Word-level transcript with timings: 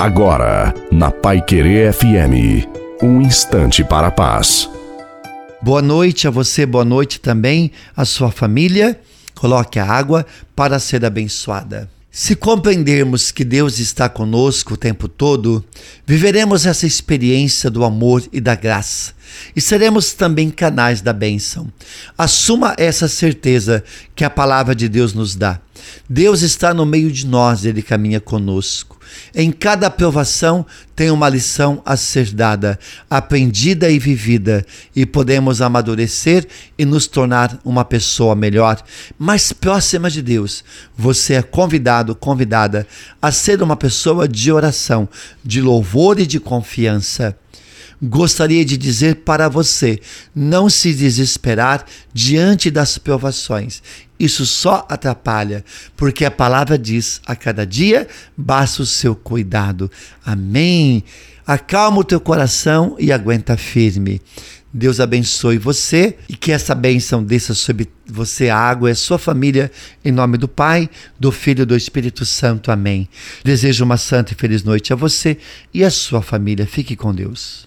Agora, 0.00 0.72
na 0.90 1.10
Pai 1.10 1.42
Querer 1.42 1.92
FM, 1.92 2.66
um 3.02 3.20
instante 3.20 3.84
para 3.84 4.06
a 4.06 4.10
paz. 4.10 4.66
Boa 5.60 5.82
noite 5.82 6.26
a 6.26 6.30
você, 6.30 6.64
boa 6.64 6.86
noite 6.86 7.20
também 7.20 7.70
à 7.94 8.06
sua 8.06 8.30
família. 8.30 8.98
Coloque 9.34 9.78
a 9.78 9.84
água 9.84 10.24
para 10.56 10.78
ser 10.78 11.04
abençoada. 11.04 11.86
Se 12.10 12.34
compreendermos 12.34 13.30
que 13.30 13.44
Deus 13.44 13.78
está 13.78 14.08
conosco 14.08 14.72
o 14.72 14.76
tempo 14.78 15.06
todo, 15.06 15.62
viveremos 16.06 16.64
essa 16.64 16.86
experiência 16.86 17.68
do 17.70 17.84
amor 17.84 18.22
e 18.32 18.40
da 18.40 18.54
graça 18.54 19.12
e 19.54 19.60
seremos 19.60 20.12
também 20.12 20.50
canais 20.50 21.00
da 21.00 21.12
bênção. 21.12 21.70
Assuma 22.16 22.74
essa 22.78 23.08
certeza 23.08 23.82
que 24.14 24.24
a 24.24 24.30
palavra 24.30 24.74
de 24.74 24.88
Deus 24.88 25.12
nos 25.12 25.34
dá. 25.34 25.60
Deus 26.08 26.42
está 26.42 26.74
no 26.74 26.84
meio 26.84 27.10
de 27.10 27.26
nós, 27.26 27.64
ele 27.64 27.82
caminha 27.82 28.20
conosco. 28.20 28.98
Em 29.34 29.50
cada 29.50 29.86
aprovação 29.86 30.64
tem 30.94 31.10
uma 31.10 31.28
lição 31.28 31.82
a 31.84 31.96
ser 31.96 32.32
dada, 32.32 32.78
aprendida 33.08 33.90
e 33.90 33.98
vivida, 33.98 34.64
e 34.94 35.04
podemos 35.06 35.60
amadurecer 35.60 36.46
e 36.78 36.84
nos 36.84 37.06
tornar 37.06 37.58
uma 37.64 37.84
pessoa 37.84 38.34
melhor, 38.34 38.82
mais 39.18 39.52
próxima 39.52 40.10
de 40.10 40.22
Deus. 40.22 40.64
Você 40.96 41.34
é 41.34 41.42
convidado, 41.42 42.14
convidada 42.14 42.86
a 43.20 43.32
ser 43.32 43.62
uma 43.62 43.76
pessoa 43.76 44.28
de 44.28 44.52
oração, 44.52 45.08
de 45.44 45.60
louvor 45.60 46.20
e 46.20 46.26
de 46.26 46.38
confiança 46.38 47.36
gostaria 48.02 48.64
de 48.64 48.76
dizer 48.76 49.16
para 49.16 49.48
você: 49.48 49.98
não 50.34 50.68
se 50.68 50.94
desesperar 50.94 51.84
diante 52.12 52.70
das 52.70 52.98
provações. 52.98 53.82
Isso 54.18 54.44
só 54.44 54.86
atrapalha, 54.88 55.64
porque 55.96 56.24
a 56.24 56.30
palavra 56.30 56.78
diz: 56.78 57.20
a 57.26 57.34
cada 57.34 57.66
dia 57.66 58.06
basta 58.36 58.82
o 58.82 58.86
seu 58.86 59.14
cuidado. 59.14 59.90
Amém. 60.24 61.04
Acalma 61.46 61.98
o 61.98 62.04
teu 62.04 62.20
coração 62.20 62.96
e 62.98 63.10
aguenta 63.10 63.56
firme. 63.56 64.20
Deus 64.72 65.00
abençoe 65.00 65.58
você 65.58 66.16
e 66.28 66.36
que 66.36 66.52
essa 66.52 66.76
bênção 66.76 67.24
desça 67.24 67.54
sobre 67.54 67.88
você, 68.06 68.48
a 68.48 68.56
água 68.56 68.88
e 68.88 68.92
a 68.92 68.94
sua 68.94 69.18
família, 69.18 69.70
em 70.04 70.12
nome 70.12 70.38
do 70.38 70.46
Pai, 70.46 70.88
do 71.18 71.32
Filho 71.32 71.62
e 71.62 71.66
do 71.66 71.76
Espírito 71.76 72.24
Santo. 72.24 72.70
Amém. 72.70 73.08
Desejo 73.42 73.84
uma 73.84 73.96
santa 73.96 74.32
e 74.32 74.36
feliz 74.36 74.62
noite 74.62 74.92
a 74.92 74.96
você 74.96 75.38
e 75.74 75.82
a 75.82 75.90
sua 75.90 76.22
família. 76.22 76.66
Fique 76.66 76.94
com 76.94 77.12
Deus. 77.12 77.58